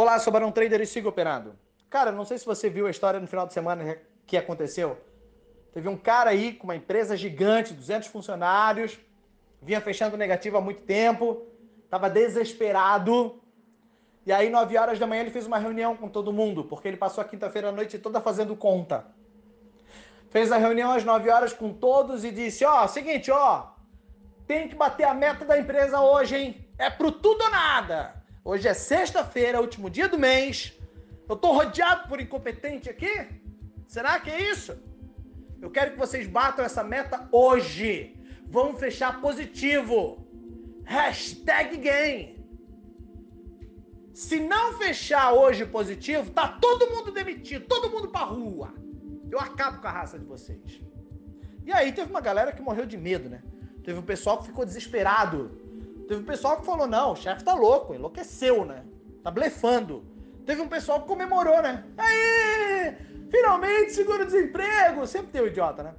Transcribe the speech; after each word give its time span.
Olá, 0.00 0.16
sou 0.20 0.32
Barão 0.32 0.52
Trader 0.52 0.80
e 0.80 0.86
sigo 0.86 1.08
operando. 1.08 1.58
Cara, 1.90 2.12
não 2.12 2.24
sei 2.24 2.38
se 2.38 2.46
você 2.46 2.70
viu 2.70 2.86
a 2.86 2.90
história 2.90 3.18
no 3.18 3.26
final 3.26 3.48
de 3.48 3.52
semana 3.52 3.98
que 4.28 4.36
aconteceu. 4.36 4.96
Teve 5.74 5.88
um 5.88 5.96
cara 5.96 6.30
aí 6.30 6.52
com 6.52 6.68
uma 6.68 6.76
empresa 6.76 7.16
gigante, 7.16 7.74
200 7.74 8.06
funcionários, 8.06 8.96
vinha 9.60 9.80
fechando 9.80 10.16
negativo 10.16 10.56
há 10.56 10.60
muito 10.60 10.82
tempo, 10.82 11.48
estava 11.82 12.08
desesperado. 12.08 13.42
E 14.24 14.30
aí, 14.30 14.48
9 14.48 14.78
horas 14.78 15.00
da 15.00 15.06
manhã, 15.08 15.22
ele 15.22 15.32
fez 15.32 15.48
uma 15.48 15.58
reunião 15.58 15.96
com 15.96 16.08
todo 16.08 16.32
mundo, 16.32 16.62
porque 16.62 16.86
ele 16.86 16.96
passou 16.96 17.20
a 17.20 17.24
quinta-feira 17.24 17.70
à 17.70 17.72
noite 17.72 17.98
toda 17.98 18.20
fazendo 18.20 18.54
conta. 18.54 19.04
Fez 20.30 20.52
a 20.52 20.58
reunião 20.58 20.92
às 20.92 21.02
9 21.02 21.28
horas 21.28 21.52
com 21.52 21.72
todos 21.72 22.24
e 22.24 22.30
disse: 22.30 22.64
Ó, 22.64 22.84
oh, 22.84 22.86
seguinte, 22.86 23.32
ó, 23.32 23.70
tem 24.46 24.68
que 24.68 24.76
bater 24.76 25.08
a 25.08 25.12
meta 25.12 25.44
da 25.44 25.58
empresa 25.58 26.00
hoje, 26.00 26.36
hein? 26.36 26.68
É 26.78 26.88
pro 26.88 27.10
tudo 27.10 27.42
ou 27.42 27.50
nada. 27.50 28.18
Hoje 28.50 28.66
é 28.66 28.72
sexta-feira, 28.72 29.60
último 29.60 29.90
dia 29.90 30.08
do 30.08 30.18
mês. 30.18 30.72
Eu 31.28 31.36
tô 31.36 31.52
rodeado 31.52 32.08
por 32.08 32.18
incompetente 32.18 32.88
aqui? 32.88 33.14
Será 33.86 34.18
que 34.18 34.30
é 34.30 34.50
isso? 34.50 34.74
Eu 35.60 35.70
quero 35.70 35.90
que 35.92 35.98
vocês 35.98 36.26
batam 36.26 36.64
essa 36.64 36.82
meta 36.82 37.28
hoje. 37.30 38.16
Vamos 38.46 38.80
fechar 38.80 39.20
positivo. 39.20 40.26
Hashtag 40.86 41.76
game. 41.76 42.42
Se 44.14 44.40
não 44.40 44.78
fechar 44.78 45.34
hoje 45.34 45.66
positivo, 45.66 46.30
tá 46.30 46.48
todo 46.48 46.90
mundo 46.90 47.12
demitido, 47.12 47.66
todo 47.66 47.90
mundo 47.90 48.08
pra 48.08 48.22
rua. 48.22 48.72
Eu 49.30 49.38
acabo 49.38 49.82
com 49.82 49.88
a 49.88 49.90
raça 49.90 50.18
de 50.18 50.24
vocês. 50.24 50.80
E 51.66 51.70
aí 51.70 51.92
teve 51.92 52.08
uma 52.08 52.22
galera 52.22 52.50
que 52.50 52.62
morreu 52.62 52.86
de 52.86 52.96
medo, 52.96 53.28
né? 53.28 53.42
Teve 53.84 53.98
um 53.98 54.08
pessoal 54.14 54.38
que 54.38 54.46
ficou 54.46 54.64
desesperado. 54.64 55.67
Teve 56.08 56.22
um 56.22 56.24
pessoal 56.24 56.56
que 56.56 56.64
falou: 56.64 56.86
não, 56.86 57.12
o 57.12 57.16
chefe 57.16 57.44
tá 57.44 57.52
louco, 57.52 57.94
enlouqueceu, 57.94 58.64
né? 58.64 58.82
Tá 59.22 59.30
blefando. 59.30 60.04
Teve 60.46 60.62
um 60.62 60.68
pessoal 60.68 61.02
que 61.02 61.06
comemorou, 61.06 61.60
né? 61.60 61.84
Aí! 61.98 62.96
Finalmente, 63.30 63.92
seguro-desemprego! 63.92 65.06
Sempre 65.06 65.32
tem 65.32 65.42
um 65.42 65.46
idiota, 65.46 65.82
né? 65.82 65.94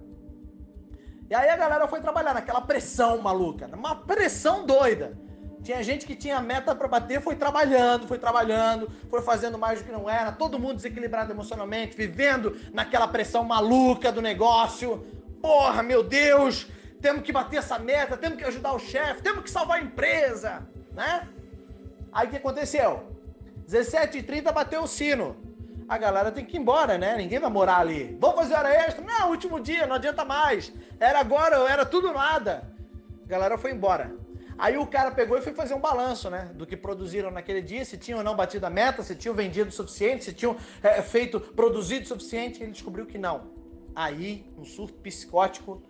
E 1.30 1.36
aí 1.36 1.48
a 1.48 1.56
galera 1.56 1.88
foi 1.88 2.02
trabalhar 2.02 2.34
naquela 2.34 2.60
pressão 2.60 3.20
maluca, 3.22 3.70
uma 3.72 3.96
pressão 3.96 4.66
doida. 4.66 5.16
Tinha 5.62 5.84
gente 5.84 6.08
que 6.08 6.16
tinha 6.16 6.42
meta 6.42 6.74
para 6.74 6.88
bater, 6.88 7.22
foi 7.22 7.36
trabalhando, 7.36 8.08
foi 8.08 8.18
trabalhando, 8.18 8.90
foi 9.12 9.22
fazendo 9.22 9.60
mais 9.60 9.80
do 9.80 9.86
que 9.86 9.92
não 9.92 10.10
era, 10.10 10.32
todo 10.32 10.58
mundo 10.58 10.78
desequilibrado 10.78 11.32
emocionalmente, 11.32 11.96
vivendo 11.96 12.58
naquela 12.74 13.08
pressão 13.08 13.44
maluca 13.44 14.12
do 14.12 14.22
negócio. 14.22 15.06
Porra, 15.40 15.84
meu 15.84 16.02
Deus, 16.02 16.66
temos 17.02 17.24
que 17.24 17.32
bater 17.32 17.58
essa 17.58 17.80
meta, 17.80 18.18
temos 18.18 18.38
que 18.38 18.46
ajudar 18.46 18.74
o 18.74 18.80
chefe, 18.80 19.22
temos 19.22 19.44
que 19.44 19.50
salvar 19.50 19.80
a 19.80 19.84
empresa, 19.84 20.68
né? 20.94 21.28
Aí 22.12 22.28
o 22.28 22.30
que 22.30 22.38
aconteceu? 22.38 23.04
17h30 23.68 24.52
bateu 24.52 24.84
o 24.84 24.88
sino. 24.88 25.38
A 25.88 25.98
galera 25.98 26.32
tem 26.32 26.46
que 26.46 26.56
ir 26.56 26.60
embora, 26.60 26.98
né? 26.98 27.16
Ninguém 27.18 27.40
vai 27.40 27.50
morar 27.50 27.80
ali. 27.80 28.18
Vamos 28.20 28.38
fazer 28.38 28.54
hora 28.54 28.74
extra? 28.74 29.04
Não, 29.04 29.30
último 29.30 29.60
dia, 29.60 29.88
não 29.88 29.96
adianta 29.96 30.24
mais. 30.24 30.72
Era 31.00 31.20
agora, 31.20 31.56
era 31.70 31.86
tudo 31.86 32.12
nada. 32.12 32.70
A 33.26 33.28
galera 33.28 33.58
foi 33.58 33.72
embora. 33.72 34.16
Aí 34.58 34.78
o 34.78 34.86
cara 34.86 35.10
pegou 35.10 35.38
e 35.38 35.42
foi 35.42 35.54
fazer 35.54 35.74
um 35.74 35.80
balanço, 35.80 36.30
né? 36.30 36.52
Do 36.54 36.66
que 36.66 36.76
produziram 36.76 37.32
naquele 37.32 37.62
dia, 37.62 37.86
se 37.86 37.98
tinham 37.98 38.20
ou 38.20 38.26
não 38.26 38.36
batido 38.36 38.66
a 38.66 38.70
meta, 38.70 39.02
se 39.02 39.16
tinham 39.16 39.34
vendido 39.34 39.70
o 39.70 39.72
suficiente, 39.72 40.26
se 40.26 40.34
tinham 40.34 40.58
é, 40.84 41.02
feito, 41.02 41.40
produzido 41.40 42.04
o 42.04 42.08
suficiente. 42.08 42.62
Ele 42.62 42.72
descobriu 42.72 43.06
que 43.06 43.18
não. 43.18 43.52
Aí, 43.96 44.46
um 44.58 44.66
surto 44.66 44.94
psicótico, 45.00 45.82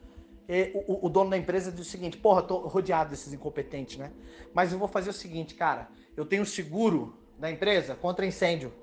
o, 0.73 1.05
o, 1.05 1.09
dono 1.09 1.29
da 1.29 1.37
empresa 1.37 1.71
disse 1.71 1.89
o 1.89 1.91
seguinte: 1.91 2.17
Porra, 2.17 2.41
tô 2.41 2.57
rodeado 2.59 3.11
desses 3.11 3.31
incompetentes, 3.31 3.97
né? 3.97 4.11
Mas 4.53 4.71
eu 4.71 4.79
vou 4.79 4.87
fazer 4.87 5.11
o 5.11 5.13
seguinte, 5.13 5.53
cara. 5.53 5.87
Eu 6.17 6.25
tenho 6.25 6.45
seguro 6.45 7.17
da 7.37 7.51
empresa 7.51 7.95
contra 7.95 8.25
incêndio. 8.25 8.73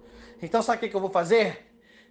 Então, 0.40 0.62
sabe 0.62 0.78
o 0.78 0.80
que, 0.80 0.88
que 0.88 0.96
eu 0.96 1.00
vou 1.00 1.10
fazer? 1.10 1.66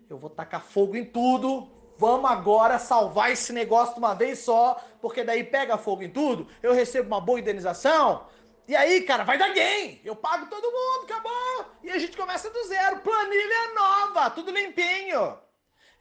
Eu 0.10 0.18
vou 0.18 0.30
tacar 0.30 0.62
fogo 0.62 0.96
em 0.96 1.06
tudo, 1.06 1.70
Vamos 1.98 2.30
agora 2.30 2.78
salvar 2.78 3.32
esse 3.32 3.54
negócio 3.54 3.94
de 3.94 4.00
uma 4.00 4.14
vez 4.14 4.40
só, 4.40 4.82
porque 5.02 5.24
daí 5.24 5.44
pega 5.44 5.78
fogo 5.78 6.04
em 6.04 6.10
tudo, 6.10 6.48
eu 6.62 6.74
recebo 6.74 7.08
uma 7.08 7.22
boa 7.22 7.40
indenização. 7.40 8.28
E 8.68 8.76
aí, 8.76 9.02
cara, 9.04 9.24
vai 9.24 9.38
dar 9.38 9.54
game. 9.54 10.02
Eu 10.04 10.16
pago 10.16 10.48
todo 10.48 10.72
mundo, 10.72 11.06
acabou. 11.06 11.72
E 11.84 11.90
a 11.92 12.00
gente 12.00 12.18
começa 12.18 12.50
do 12.50 12.68
zero. 12.68 13.00
Planilha 13.00 13.74
nova, 13.76 14.30
tudo 14.32 14.52
limpinho. 14.52 15.38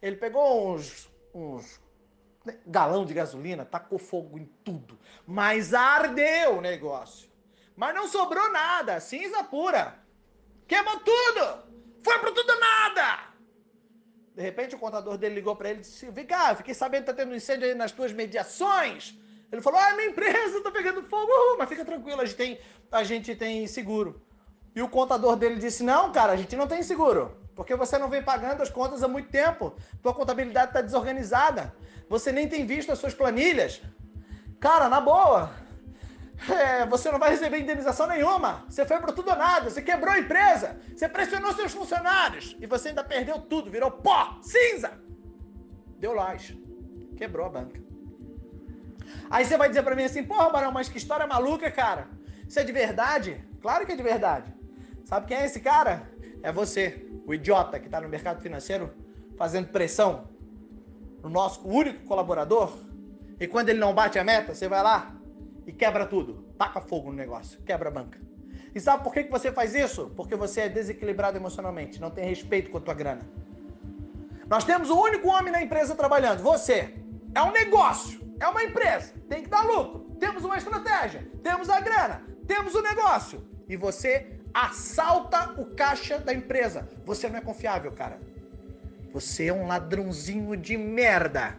Ele 0.01 0.15
pegou 0.15 0.73
uns, 0.73 1.07
uns 1.33 1.79
galão 2.65 3.05
de 3.05 3.13
gasolina, 3.13 3.65
tacou 3.65 3.97
fogo 3.97 4.37
em 4.37 4.45
tudo. 4.63 4.97
Mas 5.25 5.73
ardeu 5.73 6.57
o 6.57 6.61
negócio. 6.61 7.29
Mas 7.75 7.93
não 7.93 8.07
sobrou 8.07 8.51
nada, 8.51 8.99
cinza 8.99 9.43
pura. 9.43 9.99
Queimou 10.67 10.99
tudo. 10.99 11.63
Foi 12.03 12.19
pro 12.19 12.33
tudo 12.33 12.59
nada. 12.59 13.35
De 14.35 14.41
repente 14.41 14.75
o 14.75 14.79
contador 14.79 15.17
dele 15.17 15.35
ligou 15.35 15.55
para 15.55 15.69
ele 15.69 15.79
e 15.79 15.81
disse: 15.81 16.09
Vem 16.11 16.25
cá, 16.25 16.55
fiquei 16.55 16.73
sabendo 16.73 17.01
que 17.01 17.11
tá 17.11 17.13
tendo 17.13 17.31
um 17.31 17.35
incêndio 17.35 17.67
aí 17.67 17.73
nas 17.73 17.91
tuas 17.91 18.11
mediações. 18.11 19.17
Ele 19.51 19.61
falou: 19.61 19.79
Ah, 19.79 19.93
minha 19.95 20.09
empresa 20.09 20.61
tá 20.61 20.71
pegando 20.71 21.03
fogo, 21.03 21.31
uh, 21.31 21.57
mas 21.57 21.69
fica 21.69 21.85
tranquilo, 21.85 22.21
a 22.21 22.25
gente, 22.25 22.37
tem, 22.37 22.59
a 22.91 23.03
gente 23.03 23.35
tem 23.35 23.65
seguro. 23.67 24.21
E 24.75 24.81
o 24.81 24.89
contador 24.89 25.35
dele 25.35 25.55
disse: 25.55 25.83
Não, 25.83 26.11
cara, 26.11 26.33
a 26.33 26.35
gente 26.35 26.55
não 26.55 26.67
tem 26.67 26.83
seguro. 26.83 27.37
Porque 27.55 27.73
você 27.75 27.97
não 27.97 28.09
vem 28.09 28.21
pagando 28.21 28.61
as 28.61 28.69
contas 28.69 29.01
há 29.01 29.07
muito 29.07 29.29
tempo. 29.29 29.73
Tua 30.03 30.13
contabilidade 30.13 30.67
está 30.67 30.81
desorganizada. 30.81 31.73
Você 32.09 32.31
nem 32.31 32.47
tem 32.47 32.65
visto 32.65 32.91
as 32.91 32.99
suas 32.99 33.13
planilhas. 33.13 33.81
Cara, 34.59 34.87
na 34.89 35.01
boa, 35.01 35.51
é, 36.49 36.85
você 36.85 37.11
não 37.11 37.19
vai 37.19 37.31
receber 37.31 37.59
indenização 37.59 38.07
nenhuma. 38.07 38.65
Você 38.69 38.85
foi 38.85 38.99
para 38.99 39.13
tudo 39.13 39.31
ou 39.31 39.35
nada. 39.37 39.69
Você 39.69 39.81
quebrou 39.81 40.13
a 40.13 40.19
empresa. 40.19 40.77
Você 40.95 41.07
pressionou 41.07 41.53
seus 41.53 41.73
funcionários. 41.73 42.55
E 42.59 42.67
você 42.67 42.89
ainda 42.89 43.03
perdeu 43.03 43.39
tudo. 43.39 43.71
Virou 43.71 43.91
pó, 43.91 44.37
cinza. 44.41 44.91
Deu 45.97 46.13
laje. 46.13 46.61
Quebrou 47.17 47.45
a 47.45 47.49
banca. 47.49 47.79
Aí 49.29 49.45
você 49.45 49.57
vai 49.57 49.69
dizer 49.69 49.83
para 49.83 49.95
mim 49.95 50.03
assim: 50.03 50.23
Porra, 50.23 50.49
Barão, 50.49 50.71
mas 50.71 50.89
que 50.89 50.97
história 50.97 51.25
maluca, 51.25 51.71
cara. 51.71 52.07
Isso 52.47 52.59
é 52.59 52.63
de 52.63 52.71
verdade? 52.71 53.43
Claro 53.61 53.85
que 53.85 53.93
é 53.93 53.95
de 53.95 54.03
verdade. 54.03 54.53
Sabe 55.05 55.27
quem 55.27 55.37
é 55.37 55.45
esse 55.45 55.59
cara? 55.59 56.09
É 56.43 56.51
você, 56.51 57.07
o 57.25 57.33
idiota 57.33 57.79
que 57.79 57.87
está 57.87 57.99
no 57.99 58.09
mercado 58.09 58.41
financeiro 58.41 58.93
fazendo 59.37 59.67
pressão 59.69 60.29
no 61.25 61.31
nosso 61.31 61.67
único 61.67 62.05
colaborador. 62.05 62.77
E 63.39 63.47
quando 63.47 63.69
ele 63.69 63.79
não 63.79 63.93
bate 63.93 64.19
a 64.19 64.23
meta, 64.23 64.53
você 64.53 64.67
vai 64.67 64.83
lá 64.83 65.13
e 65.65 65.73
quebra 65.73 66.05
tudo. 66.05 66.45
Taca 66.57 66.79
fogo 66.79 67.09
no 67.09 67.15
negócio, 67.15 67.59
quebra 67.63 67.89
a 67.89 67.91
banca. 67.91 68.19
E 68.73 68.79
sabe 68.79 69.03
por 69.03 69.11
que, 69.11 69.23
que 69.23 69.31
você 69.31 69.51
faz 69.51 69.73
isso? 69.73 70.11
Porque 70.15 70.35
você 70.35 70.61
é 70.61 70.69
desequilibrado 70.69 71.35
emocionalmente, 71.35 71.99
não 71.99 72.11
tem 72.11 72.25
respeito 72.25 72.69
com 72.69 72.77
a 72.77 72.81
tua 72.81 72.93
grana. 72.93 73.21
Nós 74.47 74.63
temos 74.63 74.89
o 74.91 75.01
único 75.01 75.27
homem 75.27 75.51
na 75.51 75.63
empresa 75.63 75.95
trabalhando, 75.95 76.43
você. 76.43 76.93
É 77.33 77.41
um 77.41 77.51
negócio, 77.51 78.21
é 78.39 78.47
uma 78.47 78.63
empresa, 78.63 79.13
tem 79.27 79.43
que 79.43 79.49
dar 79.49 79.63
lucro. 79.65 80.05
Temos 80.19 80.45
uma 80.45 80.57
estratégia, 80.57 81.27
temos 81.41 81.69
a 81.69 81.79
grana, 81.81 82.23
temos 82.47 82.75
o 82.75 82.81
negócio. 82.81 83.43
E 83.67 83.75
você 83.75 84.39
assalta 84.53 85.59
o 85.59 85.65
caixa 85.75 86.19
da 86.19 86.33
empresa. 86.33 86.87
Você 87.03 87.27
não 87.27 87.37
é 87.37 87.41
confiável, 87.41 87.91
cara. 87.91 88.21
Você 89.15 89.45
é 89.45 89.53
um 89.53 89.65
ladrãozinho 89.65 90.57
de 90.57 90.75
merda 90.75 91.57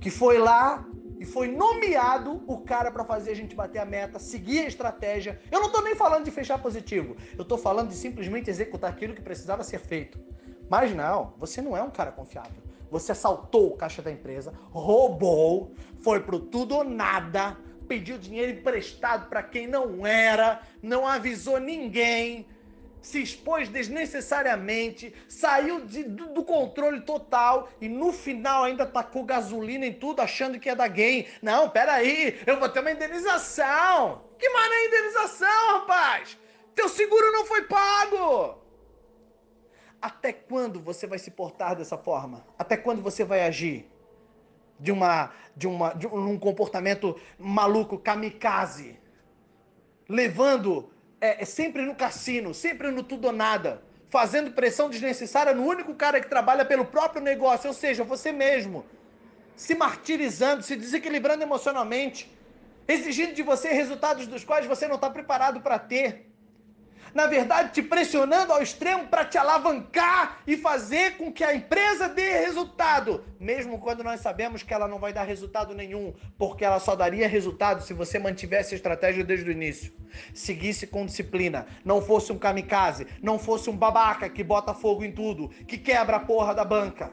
que 0.00 0.08
foi 0.08 0.38
lá 0.38 0.82
e 1.20 1.24
foi 1.26 1.48
nomeado 1.48 2.42
o 2.46 2.56
cara 2.60 2.90
para 2.90 3.04
fazer 3.04 3.32
a 3.32 3.36
gente 3.36 3.54
bater 3.54 3.78
a 3.78 3.84
meta, 3.84 4.18
seguir 4.18 4.60
a 4.60 4.66
estratégia. 4.66 5.38
Eu 5.52 5.60
não 5.60 5.70
tô 5.70 5.82
nem 5.82 5.94
falando 5.94 6.24
de 6.24 6.30
fechar 6.30 6.56
positivo, 6.62 7.14
eu 7.36 7.44
tô 7.44 7.58
falando 7.58 7.90
de 7.90 7.94
simplesmente 7.94 8.48
executar 8.48 8.88
aquilo 8.88 9.12
que 9.12 9.20
precisava 9.20 9.62
ser 9.62 9.80
feito. 9.80 10.18
Mas 10.66 10.94
não, 10.94 11.34
você 11.36 11.60
não 11.60 11.76
é 11.76 11.82
um 11.82 11.90
cara 11.90 12.10
confiável. 12.10 12.62
Você 12.90 13.12
assaltou 13.12 13.74
o 13.74 13.76
caixa 13.76 14.00
da 14.00 14.10
empresa, 14.10 14.54
roubou, 14.70 15.74
foi 16.00 16.20
pro 16.20 16.40
tudo 16.40 16.76
ou 16.76 16.84
nada, 16.84 17.54
pediu 17.86 18.16
dinheiro 18.16 18.52
emprestado 18.52 19.28
para 19.28 19.42
quem 19.42 19.66
não 19.66 20.06
era, 20.06 20.62
não 20.82 21.06
avisou 21.06 21.60
ninguém, 21.60 22.46
se 23.04 23.22
expôs 23.22 23.68
desnecessariamente, 23.68 25.14
saiu 25.28 25.84
de, 25.84 26.04
do, 26.04 26.32
do, 26.32 26.42
controle 26.42 27.02
total 27.02 27.68
e 27.78 27.86
no 27.86 28.14
final 28.14 28.64
ainda 28.64 28.86
tacou 28.86 29.24
gasolina 29.24 29.84
em 29.84 29.92
tudo 29.92 30.22
achando 30.22 30.58
que 30.58 30.70
ia 30.70 30.74
dar 30.74 30.88
game. 30.88 31.28
Não, 31.42 31.68
peraí, 31.68 32.40
eu 32.46 32.58
vou 32.58 32.66
ter 32.66 32.80
uma 32.80 32.90
indenização. 32.90 34.24
Que 34.38 34.48
mané 34.48 34.86
indenização, 34.86 35.80
rapaz? 35.80 36.38
Teu 36.74 36.88
seguro 36.88 37.30
não 37.30 37.44
foi 37.44 37.64
pago. 37.64 38.58
Até 40.00 40.32
quando 40.32 40.80
você 40.80 41.06
vai 41.06 41.18
se 41.18 41.30
portar 41.30 41.76
dessa 41.76 41.98
forma? 41.98 42.46
Até 42.58 42.74
quando 42.74 43.02
você 43.02 43.22
vai 43.22 43.42
agir? 43.42 43.86
De 44.80 44.90
uma 44.90 45.30
de 45.54 45.68
uma 45.68 45.92
de 45.92 46.06
um 46.06 46.38
comportamento 46.38 47.20
maluco 47.38 47.98
kamikaze, 47.98 48.98
levando 50.08 50.90
é, 51.24 51.42
é 51.42 51.44
sempre 51.46 51.82
no 51.82 51.94
cassino, 51.94 52.52
sempre 52.52 52.90
no 52.90 53.02
tudo 53.02 53.28
ou 53.28 53.32
nada, 53.32 53.82
fazendo 54.10 54.50
pressão 54.52 54.90
desnecessária 54.90 55.54
no 55.54 55.64
único 55.64 55.94
cara 55.94 56.20
que 56.20 56.28
trabalha 56.28 56.64
pelo 56.66 56.84
próprio 56.84 57.22
negócio, 57.22 57.68
ou 57.68 57.74
seja, 57.74 58.04
você 58.04 58.30
mesmo, 58.30 58.84
se 59.56 59.74
martirizando, 59.74 60.62
se 60.62 60.76
desequilibrando 60.76 61.42
emocionalmente, 61.42 62.30
exigindo 62.86 63.32
de 63.32 63.42
você 63.42 63.68
resultados 63.72 64.26
dos 64.26 64.44
quais 64.44 64.66
você 64.66 64.86
não 64.86 64.96
está 64.96 65.08
preparado 65.08 65.62
para 65.62 65.78
ter. 65.78 66.30
Na 67.14 67.26
verdade, 67.26 67.72
te 67.72 67.82
pressionando 67.82 68.52
ao 68.52 68.62
extremo 68.62 69.06
para 69.06 69.24
te 69.24 69.38
alavancar 69.38 70.40
e 70.46 70.56
fazer 70.56 71.16
com 71.16 71.32
que 71.32 71.44
a 71.44 71.54
empresa 71.54 72.08
dê 72.08 72.40
resultado, 72.40 73.24
mesmo 73.38 73.78
quando 73.78 74.02
nós 74.02 74.20
sabemos 74.20 74.62
que 74.62 74.74
ela 74.74 74.88
não 74.88 74.98
vai 74.98 75.12
dar 75.12 75.22
resultado 75.22 75.74
nenhum, 75.74 76.12
porque 76.36 76.64
ela 76.64 76.80
só 76.80 76.96
daria 76.96 77.28
resultado 77.28 77.82
se 77.82 77.94
você 77.94 78.18
mantivesse 78.18 78.74
a 78.74 78.76
estratégia 78.76 79.24
desde 79.24 79.48
o 79.48 79.52
início, 79.52 79.92
seguisse 80.34 80.86
com 80.86 81.06
disciplina, 81.06 81.66
não 81.84 82.02
fosse 82.02 82.32
um 82.32 82.38
kamikaze, 82.38 83.06
não 83.22 83.38
fosse 83.38 83.70
um 83.70 83.76
babaca 83.76 84.28
que 84.28 84.42
bota 84.42 84.74
fogo 84.74 85.04
em 85.04 85.12
tudo, 85.12 85.48
que 85.48 85.78
quebra 85.78 86.16
a 86.16 86.20
porra 86.20 86.52
da 86.52 86.64
banca. 86.64 87.12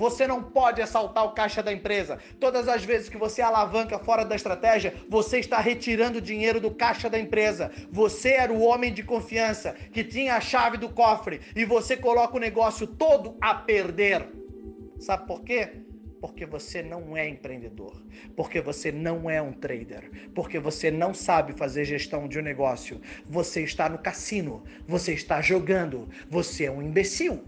Você 0.00 0.26
não 0.26 0.42
pode 0.42 0.80
assaltar 0.80 1.26
o 1.26 1.32
caixa 1.32 1.62
da 1.62 1.70
empresa. 1.70 2.18
Todas 2.40 2.68
as 2.68 2.82
vezes 2.82 3.10
que 3.10 3.18
você 3.18 3.42
alavanca 3.42 3.98
fora 3.98 4.24
da 4.24 4.34
estratégia, 4.34 4.94
você 5.10 5.38
está 5.38 5.60
retirando 5.60 6.22
dinheiro 6.22 6.58
do 6.58 6.70
caixa 6.70 7.10
da 7.10 7.18
empresa. 7.18 7.70
Você 7.92 8.30
era 8.30 8.50
o 8.50 8.62
homem 8.62 8.94
de 8.94 9.02
confiança 9.02 9.74
que 9.92 10.02
tinha 10.02 10.36
a 10.36 10.40
chave 10.40 10.78
do 10.78 10.88
cofre 10.88 11.42
e 11.54 11.66
você 11.66 11.98
coloca 11.98 12.34
o 12.34 12.40
negócio 12.40 12.86
todo 12.86 13.36
a 13.42 13.54
perder. 13.54 14.26
Sabe 14.98 15.26
por 15.26 15.42
quê? 15.42 15.82
Porque 16.18 16.46
você 16.46 16.82
não 16.82 17.14
é 17.14 17.28
empreendedor, 17.28 18.02
porque 18.34 18.58
você 18.58 18.90
não 18.90 19.28
é 19.28 19.42
um 19.42 19.52
trader, 19.52 20.10
porque 20.34 20.58
você 20.58 20.90
não 20.90 21.12
sabe 21.12 21.52
fazer 21.52 21.84
gestão 21.84 22.26
de 22.26 22.38
um 22.38 22.42
negócio. 22.42 23.02
Você 23.28 23.62
está 23.62 23.86
no 23.86 23.98
cassino, 23.98 24.64
você 24.88 25.12
está 25.12 25.42
jogando, 25.42 26.08
você 26.30 26.64
é 26.64 26.70
um 26.70 26.80
imbecil. 26.80 27.44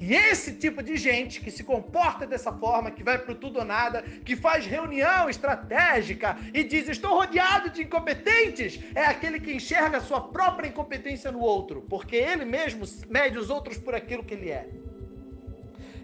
E 0.00 0.14
esse 0.14 0.54
tipo 0.54 0.82
de 0.82 0.96
gente 0.96 1.40
que 1.40 1.50
se 1.50 1.64
comporta 1.64 2.26
dessa 2.26 2.52
forma, 2.52 2.90
que 2.90 3.02
vai 3.02 3.18
pro 3.18 3.34
tudo 3.34 3.58
ou 3.58 3.64
nada, 3.64 4.02
que 4.24 4.36
faz 4.36 4.66
reunião 4.66 5.28
estratégica 5.28 6.36
e 6.52 6.64
diz 6.64 6.88
estou 6.88 7.14
rodeado 7.14 7.70
de 7.70 7.82
incompetentes, 7.82 8.80
é 8.94 9.04
aquele 9.04 9.40
que 9.40 9.52
enxerga 9.52 9.98
a 9.98 10.00
sua 10.00 10.20
própria 10.20 10.68
incompetência 10.68 11.30
no 11.30 11.40
outro, 11.40 11.82
porque 11.88 12.16
ele 12.16 12.44
mesmo 12.44 12.84
mede 13.08 13.38
os 13.38 13.50
outros 13.50 13.78
por 13.78 13.94
aquilo 13.94 14.24
que 14.24 14.34
ele 14.34 14.50
é. 14.50 14.68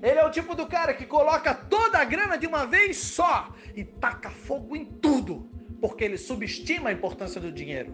Ele 0.03 0.19
é 0.19 0.25
o 0.25 0.31
tipo 0.31 0.55
do 0.55 0.67
cara 0.67 0.95
que 0.95 1.05
coloca 1.05 1.55
toda 1.55 1.99
a 1.99 2.05
grana 2.05 2.39
de 2.39 2.47
uma 2.47 2.67
vez 2.67 2.97
só 2.97 3.53
e 3.77 3.85
taca 3.85 4.31
fogo 4.31 4.75
em 4.75 4.85
tudo, 4.85 5.49
porque 5.81 6.05
ele 6.05 6.17
subestima 6.17 6.89
a 6.89 6.93
importância 6.93 7.41
do 7.41 7.53
dinheiro. 7.53 7.93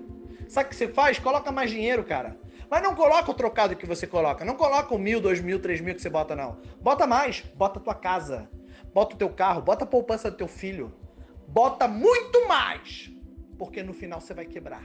Sabe 0.49 0.67
o 0.67 0.71
que 0.71 0.77
você 0.77 0.89
faz? 0.89 1.19
Coloca 1.19 1.51
mais 1.51 1.71
dinheiro, 1.71 2.05
cara. 2.05 2.39
Mas 2.71 2.83
não 2.83 2.95
coloca 2.95 3.31
o 3.31 3.35
trocado 3.35 3.77
que 3.77 3.87
você 3.87 4.07
coloca. 4.07 4.45
Não 4.45 4.55
coloca 4.55 4.95
o 4.95 4.99
mil, 4.99 5.21
dois 5.21 5.41
mil, 5.41 5.61
três 5.61 5.81
mil 5.81 5.95
que 5.95 6.03
você 6.03 6.11
bota, 6.11 6.35
não. 6.35 6.59
Bota 6.81 7.07
mais. 7.07 7.41
Bota 7.55 7.79
a 7.79 7.83
tua 7.83 7.95
casa. 7.95 8.51
Bota 8.93 9.15
o 9.15 9.19
teu 9.19 9.31
carro. 9.31 9.63
Bota 9.63 9.85
a 9.85 9.87
poupança 9.87 10.31
do 10.31 10.37
teu 10.37 10.49
filho. 10.49 10.95
Bota 11.49 11.87
muito 11.87 12.47
mais. 12.49 13.11
Porque 13.59 13.83
no 13.83 13.93
final 13.93 14.21
você 14.21 14.35
vai 14.35 14.47
quebrar. 14.47 14.83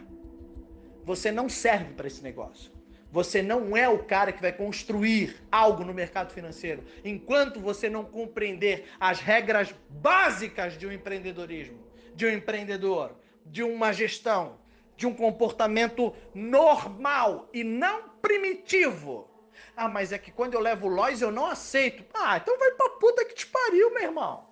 Você 1.03 1.31
não 1.31 1.49
serve 1.49 1.93
para 1.93 2.07
esse 2.07 2.23
negócio. 2.23 2.71
Você 3.11 3.41
não 3.41 3.75
é 3.75 3.89
o 3.89 4.05
cara 4.05 4.31
que 4.31 4.41
vai 4.41 4.53
construir 4.53 5.35
algo 5.51 5.83
no 5.83 5.93
mercado 5.93 6.31
financeiro 6.31 6.83
enquanto 7.03 7.59
você 7.59 7.89
não 7.89 8.05
compreender 8.05 8.85
as 8.97 9.19
regras 9.19 9.75
básicas 9.89 10.77
de 10.77 10.87
um 10.87 10.91
empreendedorismo, 10.93 11.77
de 12.15 12.25
um 12.25 12.29
empreendedor, 12.29 13.17
de 13.45 13.63
uma 13.63 13.91
gestão, 13.91 14.57
de 14.95 15.07
um 15.07 15.13
comportamento 15.13 16.15
normal 16.33 17.49
e 17.53 17.63
não 17.63 18.09
primitivo. 18.21 19.29
Ah, 19.75 19.87
mas 19.87 20.11
é 20.11 20.17
que 20.17 20.31
quando 20.31 20.53
eu 20.53 20.59
levo 20.59 20.87
Lois 20.87 21.21
eu 21.21 21.31
não 21.31 21.45
aceito. 21.45 22.05
Ah, 22.13 22.37
então 22.37 22.57
vai 22.57 22.71
pra 22.71 22.89
puta 22.89 23.25
que 23.25 23.33
te 23.33 23.47
pariu, 23.47 23.93
meu 23.93 24.03
irmão. 24.03 24.47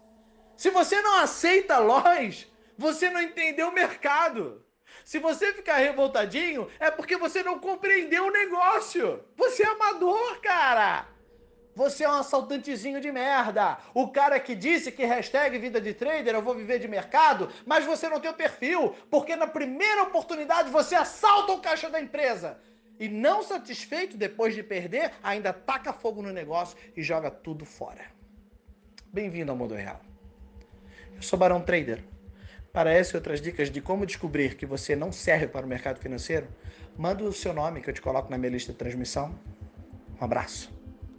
Se 0.55 0.69
você 0.69 1.01
não 1.01 1.19
aceita 1.19 1.79
Lois, 1.79 2.47
você 2.77 3.09
não 3.09 3.21
entendeu 3.21 3.69
o 3.69 3.73
mercado. 3.73 4.65
Se 5.03 5.19
você 5.19 5.53
ficar 5.53 5.77
revoltadinho, 5.77 6.69
é 6.79 6.91
porque 6.91 7.17
você 7.17 7.41
não 7.43 7.59
compreendeu 7.59 8.25
o 8.25 8.31
negócio. 8.31 9.23
Você 9.37 9.63
é 9.63 9.67
amador, 9.67 10.39
cara. 10.41 11.07
Você 11.79 12.03
é 12.03 12.09
um 12.09 12.15
assaltantezinho 12.15 12.99
de 12.99 13.09
merda. 13.09 13.77
O 13.93 14.09
cara 14.09 14.37
que 14.37 14.53
disse 14.53 14.91
que 14.91 15.05
hashtag 15.05 15.57
vida 15.57 15.79
de 15.79 15.93
trader, 15.93 16.35
eu 16.35 16.41
vou 16.41 16.53
viver 16.53 16.77
de 16.77 16.89
mercado, 16.89 17.49
mas 17.65 17.85
você 17.85 18.09
não 18.09 18.19
tem 18.19 18.29
o 18.29 18.33
perfil, 18.33 18.93
porque 19.09 19.33
na 19.33 19.47
primeira 19.47 20.03
oportunidade 20.03 20.69
você 20.69 20.93
assalta 20.93 21.53
o 21.53 21.61
caixa 21.61 21.89
da 21.89 22.01
empresa. 22.01 22.59
E 22.99 23.07
não 23.07 23.41
satisfeito, 23.41 24.17
depois 24.17 24.53
de 24.53 24.61
perder, 24.61 25.13
ainda 25.23 25.53
taca 25.53 25.93
fogo 25.93 26.21
no 26.21 26.33
negócio 26.33 26.77
e 26.97 27.01
joga 27.01 27.31
tudo 27.31 27.63
fora. 27.63 28.03
Bem-vindo 29.13 29.49
ao 29.49 29.57
mundo 29.57 29.73
real. 29.73 30.01
Eu 31.15 31.21
sou 31.21 31.39
Barão 31.39 31.61
Trader. 31.61 32.03
Para 32.73 32.91
essa 32.91 33.15
e 33.15 33.17
outras 33.17 33.39
dicas 33.39 33.71
de 33.71 33.79
como 33.79 34.05
descobrir 34.05 34.55
que 34.55 34.65
você 34.65 34.97
não 34.97 35.13
serve 35.13 35.47
para 35.47 35.65
o 35.65 35.69
mercado 35.69 36.01
financeiro, 36.01 36.45
manda 36.97 37.23
o 37.23 37.31
seu 37.31 37.53
nome 37.53 37.79
que 37.79 37.89
eu 37.89 37.93
te 37.93 38.01
coloco 38.01 38.29
na 38.29 38.37
minha 38.37 38.51
lista 38.51 38.73
de 38.73 38.77
transmissão. 38.77 39.33
Um 40.19 40.25
abraço. 40.25 40.78